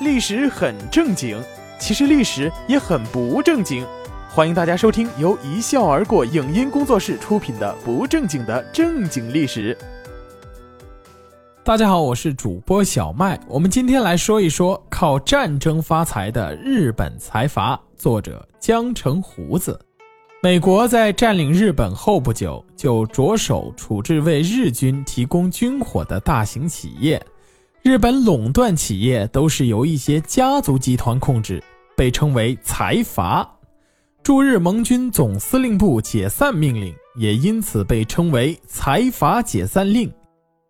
[0.00, 1.40] 历史很正经，
[1.78, 3.86] 其实历史也很不正经。
[4.28, 9.72] 欢迎大家收听由一笑而过影音工作室出品的《不正经的正经历史》。
[11.62, 13.38] 大家好，我是主播小麦。
[13.46, 17.80] 我们今天来说一说靠战争发财的日本财阀。
[17.96, 19.78] 作者江城胡子。
[20.42, 27.24] 美国在占领日本后不久，就着手处置为日军提供军火的大型企业。
[27.84, 31.62] 日本垄断企业都是由一些家族集团控制，
[31.94, 33.46] 被称为财阀。
[34.22, 40.10] 驻日盟军总司令部解散命令也因此被称为财阀解散令。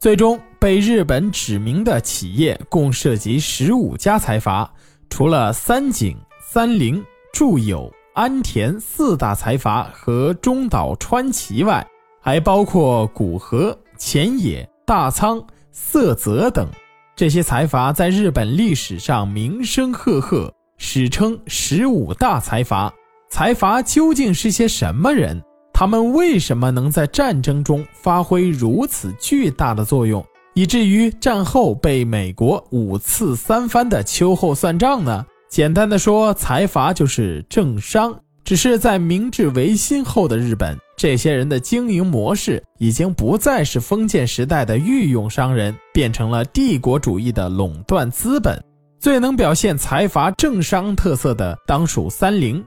[0.00, 4.68] 最终被日本指名的企业共涉及十五家财阀，
[5.08, 7.00] 除了三井、三菱、
[7.32, 11.86] 住友、安田四大财阀和中岛川崎外，
[12.20, 16.68] 还包括古河、前野、大仓、色泽等。
[17.16, 22.92] 这些财阀在日本历史上名声赫赫，史称“十五大财阀”。
[23.32, 25.42] 财阀究竟是些什么人？
[25.72, 30.22] 他们为什么能在战争中发挥如此巨大的作用，
[30.52, 35.24] 以至于战后被美国五次三番的秋后算账呢？
[35.48, 38.14] 简单的说，财阀就是政商。
[38.46, 48.56] 只是在明治维新后的日本，这些人的经营模式已经不再是封建时代的御用商人，变成了帝国主义的垄断资本。
[49.00, 52.64] 最能表现财阀政商特色的，当属三菱。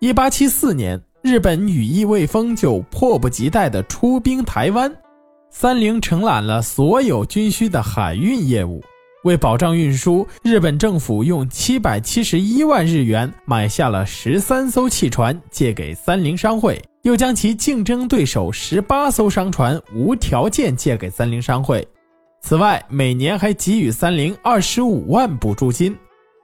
[0.00, 4.90] 一八七四年，日本羽翼未丰，就迫不及待地出兵台湾，
[5.50, 8.82] 三菱承揽了所有军需的海运业务。
[9.24, 21.86] 为保障运输，日本政府用七百七十一万日元买下了十三艘汽船，借给三菱商会，又将其竞争对手十八艘商船无条件借给三菱商会。
[22.40, 25.96] 此外，每年还给予三菱二十五万补助金。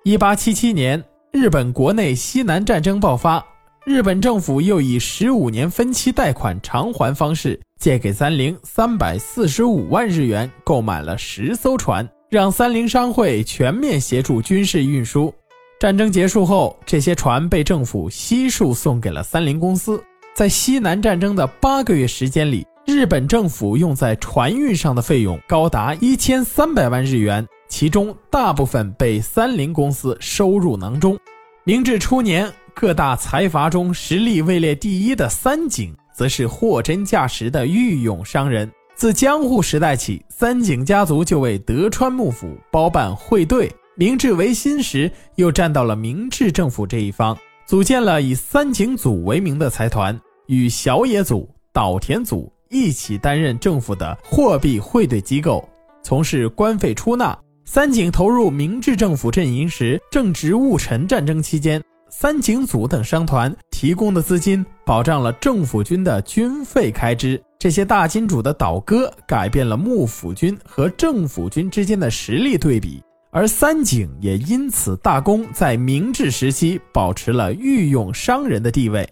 [0.05, 3.45] 一八七七年，日本国内西南战争爆发，
[3.85, 12.09] 日本政府又以十五年分期贷款偿还方式，借给三菱三百四十五万日元，购买了十艘船。
[12.31, 15.33] 让三菱商会全面协助军事运输。
[15.81, 20.03] 战争结束后，这些船被政府悉数送给了三菱公司。
[20.35, 31.19] 在西南战争的八个月时间里，日本政府用在船运上的费用高达一千三百万日元，其中大部分被三菱公司收入囊中。
[31.65, 38.71] 明治初年，各大财阀中实力位列第一的三井，则是货真价实的御用商人。
[38.99, 43.73] 自江户时代起，三井家族就为德川幕府包办汇兑。
[43.95, 55.69] 明治维新时，又站到了明治政府这一方，组建了以三井组为名的财团，与小野组、岛田组一起担任政府的货币汇兑机构，
[56.03, 57.39] 从事官费出纳。
[57.67, 61.81] 三井投入明治政府阵营时，正值戊辰战争期间。
[62.11, 67.41] 三井组等商团提供的资金保障了政府军的军费开支。
[67.59, 73.03] 这些大金主的倒戈改变了幕府军和政府军之间的实力对比，
[73.33, 79.09] 而三井也因此大功，在明治时期保持了御用商人的地位。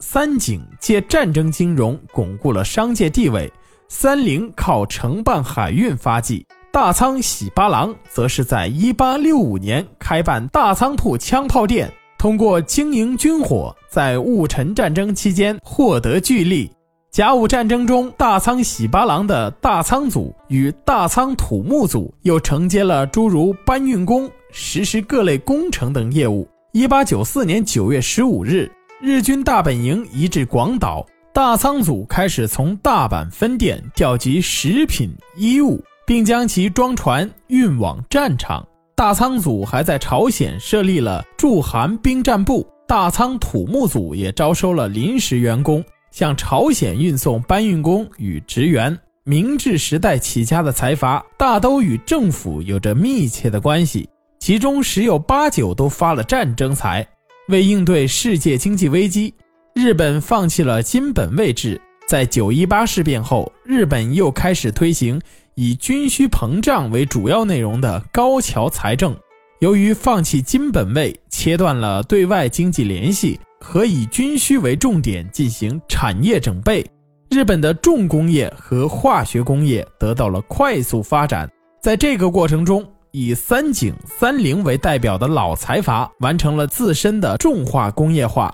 [0.00, 3.52] 三井借战争金融巩固了商界地位，
[3.90, 11.92] 三菱靠承办海运发迹，大仓喜八郎则是在1865年开办大仓铺枪炮店。
[12.16, 16.72] 通过经营军火，在戊辰战争期间获得巨利。
[17.12, 26.48] 甲午战争中，大仓喜八郎的大仓组与大仓土木组又承接了诸如搬运工、实施各类工程等业务。
[26.72, 28.66] 一八九四年九月十五日，
[28.98, 38.66] 日军大本营移至广岛，大仓组开始从大阪分店调集食品、衣物，并将其装船运往战场。
[38.96, 48.96] 大仓组还在朝鲜设立了驻韩兵站部，大仓土木组也招收了临时员工，向朝鲜运送搬运工与职员。
[49.24, 54.08] 明治时代起家的财阀大都与政府有着密切的关系，
[54.38, 57.04] 其中十有八九都发了战争财。
[57.48, 59.34] 为应对世界经济危机，
[59.74, 61.80] 日本放弃了金本位制。
[62.06, 65.20] 在九一八事变后，日本又开始推行。
[65.54, 69.14] 以军需膨胀为主要内容的高桥财政，
[69.60, 76.84] 由于放弃金本位，切断了对外经济联系和以军需为重点进行产业整备，
[77.30, 81.48] 日本的重工业和化学工业得到了快速发展。
[81.80, 88.52] 在这个过程中，以三井、三菱为代表的老财阀完成了自身的重化工业化。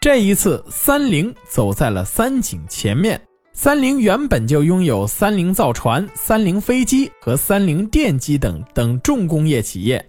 [0.00, 3.20] 这一次，三菱走在了三井前面。
[3.52, 10.04] 三菱原本就拥有三菱造船、三菱飞机和三菱电机等等重工业企业。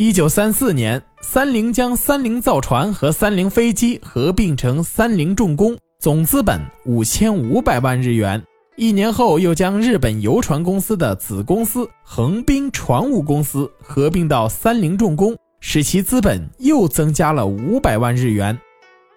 [0.00, 8.40] 一九三四年，三菱将三菱造船和三菱飞机合并成三菱重工，总资本五千五百万日元。
[8.76, 18.56] 一年后，又将日本游船公司的子公司横滨船务公司合并到三菱重工，使其资本又增加了五百万日元。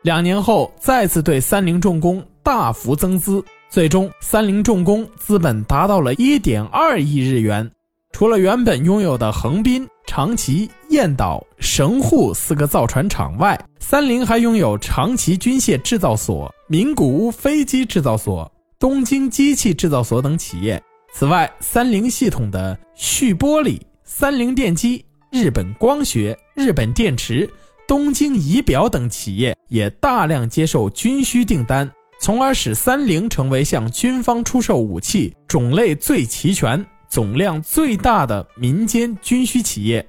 [0.01, 7.69] 两年后，再次对三菱重工大幅增资，最终三菱重工资本达到了一点二亿日元。
[8.11, 20.81] 除了原本拥有的横滨、长崎、彦岛、神户四个造船厂外，三菱还拥有长崎军械制造所、名古屋飞机制造所、东京机器制造所等企业。
[21.13, 27.49] 此外，三菱系统的旭玻璃、三菱电机、日本光学、日本电池。
[27.87, 31.91] 东京仪表等企业也大量接受军需订单，
[32.21, 40.03] 从而使三菱成为向军方出售武器种类最齐全、总量最大的民间军需企业。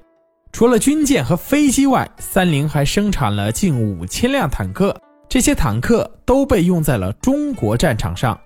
[0.52, 4.96] 除了军舰和飞机外，三菱还生产了近五千辆坦克，
[5.28, 8.38] 这些坦克都被用在了中国战场上。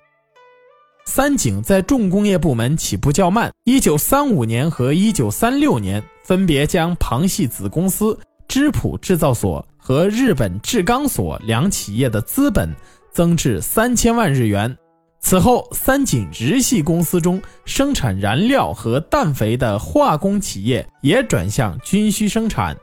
[1.05, 8.17] 三井在重工业部门起步较慢，一九三五年和一九三六年分别将旁系子公司。
[8.47, 12.73] 织普制造所和日本制钢所两企业的资本
[13.11, 14.75] 增至三千万日元。
[15.29, 22.73] 此后，三井直系公司中生产燃料和氮肥的化工企业也转向军需生产。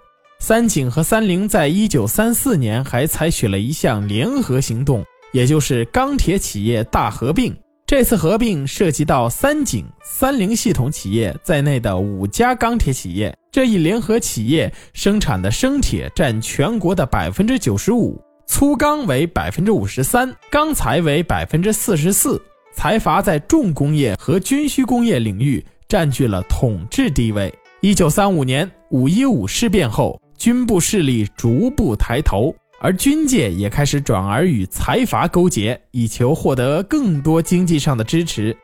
[0.41, 5.03] 三井和三菱在一九三四年还采取了一项联合行动，
[5.33, 7.57] 也就是钢铁企业大合并。
[7.87, 13.35] 这次合并涉及到三井、三菱系统企业在内的五家钢铁企业。
[13.51, 22.41] 这一联合企业生产的生铁占全国的百分之九十五，粗钢为百分之五十三，钢材为百分之四十四。
[22.73, 27.53] 财阀在重工业和军需工业领域占据了统治地位。
[27.81, 32.55] 一九三五年五一五事变后，军部势力逐步抬头。
[32.81, 38.55] 而军界也开始转而与财阀勾结，以求获得更多经济上的支持。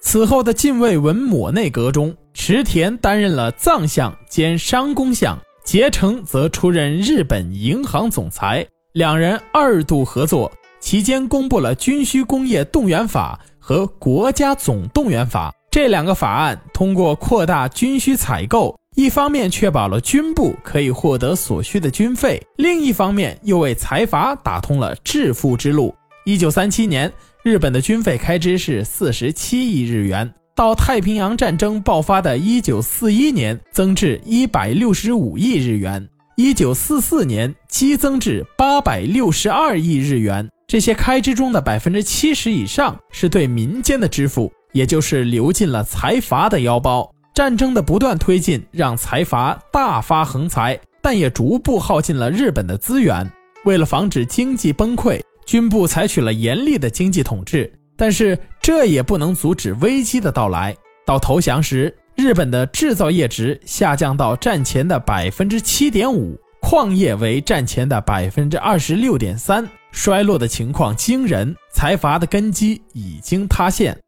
[0.00, 8.64] 此后的近卫文抹内阁中，池田担任了藏相兼商工相，结成则出任日本银行总裁。
[8.94, 18.72] 两人二度合作期间，公布了《军需工业动员法》和《国家总动员法》这两个法案，通过扩大军需采购。
[18.94, 25.92] 一方面确保了军部可以获得所需的军费，另一方面又为财阀打通了致富之路。
[26.24, 27.12] 一九三七年，
[27.42, 40.48] 日本的军费开支是四十七亿日元，到太平洋战争爆发的一九四一年，增至一百六十五亿日元，一九四四年激增至八百六十二亿日元。
[40.66, 47.08] 这些开支中的百分之七十以上是对民间的支付，也就是流进了财阀的腰包。
[47.34, 53.30] 战争的不断推进让财阀大发横财，但也逐步耗尽了日本的资源。
[53.64, 60.76] 为了防止经济崩溃，军部采取了严厉的经济统治，但是这也不能阻止危机的到来。
[61.06, 73.98] 到投降时，日本的制造业值下降到战前的百分之七点五，矿业为战前的百分之二十六点三，衰落的情况惊人，财阀的根基已经塌陷。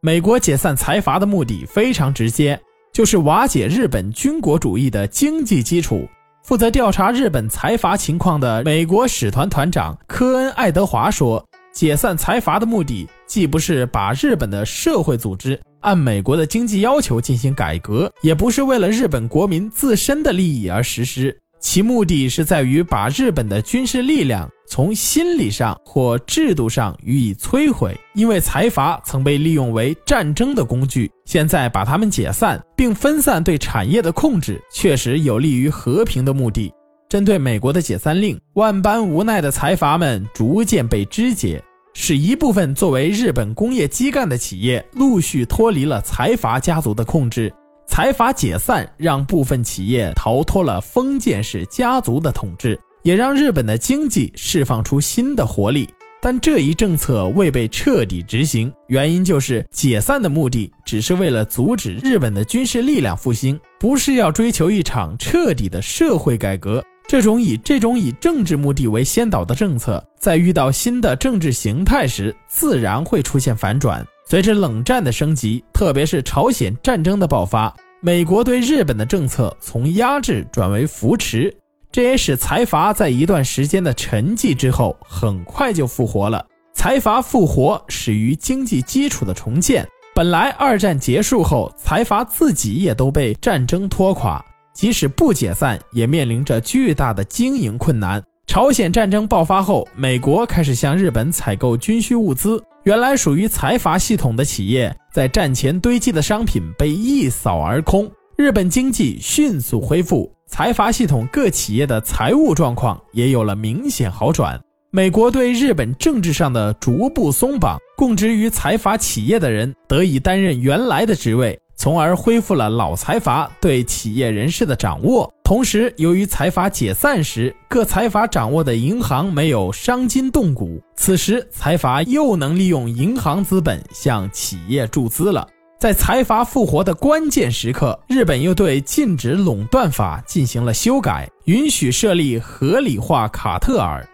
[0.00, 2.60] 美国解散财阀的目的非常直接，
[2.92, 6.08] 就是瓦解日本军国主义的经济基础。
[6.42, 36.72] 负责调查日本财阀情况的美国使团团长科恩·爱德华说：“解散财阀的目的，既不是把日本的社会组织按美国的经济要求进行改革，也不是为了日本国民自身的利益而实施。”其目的是在于把日本的军事力量从心理上或制度上予以摧毁，因为财阀曾被利用为战争的工具，现在把他们解散并分散对产业的控制，确实有利于和平的目的。
[37.08, 47.52] 针对美国的解散令，万般无奈的财阀们逐渐被肢解，使一部分作为日本工业基干的企业陆续脱离了财阀家族的控制。
[47.86, 55.88] 财阀解散，让部分企业逃脱了封建式家族的统治，也让日本的经济释放出新的活力。
[56.22, 66.84] 但这一政策未被彻底执行，原因就是解散的目的只是为了阻止日本的军事力量复兴，不是要追求一场彻底的社会改革。
[67.10, 74.06] 这种以这种以政治目的为先导的政策，在遇到新的政治形态时，自然会出现反转。
[74.28, 81.52] 随着冷战的升级，特别是朝鲜战争的爆发，美国对日本的政策从压制转为扶持，
[81.90, 86.46] 这也使财阀在一段时间的沉寂之后，很快就复活了。
[86.72, 89.84] 财阀复活始于经济基础的重建。
[90.14, 98.22] 本来二战结束后，财阀自己也都被战争拖垮，即使不解散，也面临着巨大的经营困难。
[98.46, 102.62] 朝鲜战争爆发后，美国开始向日本采购军需物资。
[102.84, 114.58] 原来属于财阀系统的企业，在战前堆积的商品被一扫而空，日本经济迅速恢复，财阀系统各企业的财务状况也有了明显好转。
[114.90, 121.59] 美国对日本政治上的逐步松绑，供职于财阀企业的人得以担任原来的职位。
[121.80, 125.32] 从而恢复了老财阀对企业人士的掌握。
[125.42, 135.48] 同时，由于财阀解散时，各财阀掌握的银行没有伤筋动骨，此时财阀又能利用银行资本向企业注资了。
[135.78, 144.06] 在财阀复活的关键时刻，日本又对禁止垄断法进行了修改，允许设立合理化卡特尔。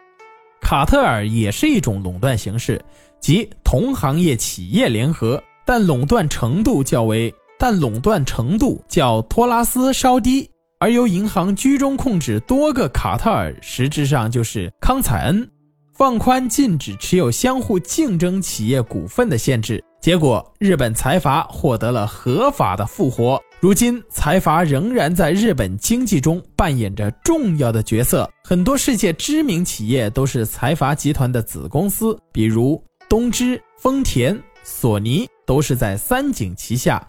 [0.61, 2.81] 卡特尔也是一种垄断形式，
[3.19, 7.35] 即同行业企业联合，但垄断程度较为。
[7.59, 10.49] 但垄断程度较托拉斯稍低，
[10.79, 15.49] 而由银行居中控制多个卡特尔，实质上就是康采恩
[15.95, 23.41] 放宽禁止持有相互竞争企业股份的限制，结果日本财阀获得了合法的复活。
[23.59, 37.03] 如今财阀仍然在日本经济中扮演着重要的角色，很多世界知名企业都是财阀集团的子公司，比如东芝、丰田、索尼都是在三井旗下。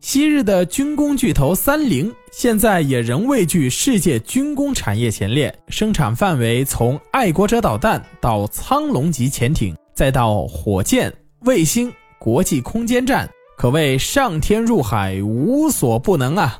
[0.00, 13.28] 昔日的军工巨头三菱，现在也仍位居世界军工产业前列，生产范围从爱国者导弹到苍龙级潜艇，再到火箭、卫星、国际空间站，
[13.58, 16.58] 可谓上天入海，无所不能啊！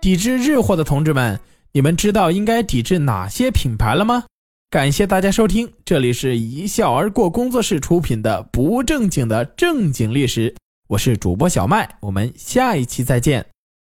[0.00, 1.40] 抵制日货的同志们，
[1.72, 4.24] 你们知道应该抵制哪些品牌了吗？
[4.70, 10.54] 感谢大家收听，这里是一笑而过工作室出品的不正经的正经历史。
[10.88, 13.55] 我是主播小麦，我们下一期再见。